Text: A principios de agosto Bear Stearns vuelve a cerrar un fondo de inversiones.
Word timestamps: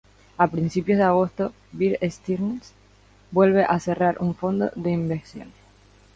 A 0.35 0.47
principios 0.47 0.97
de 0.97 1.03
agosto 1.03 1.53
Bear 1.73 1.95
Stearns 2.09 2.73
vuelve 3.29 3.65
a 3.65 3.79
cerrar 3.79 4.17
un 4.19 4.33
fondo 4.33 4.71
de 4.75 4.89
inversiones. 4.89 5.53